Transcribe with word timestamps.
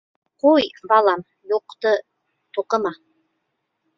—Ҡуй, 0.43 0.63
балам, 0.91 1.19
юҡты 1.51 1.91
туҡыма. 2.59 2.95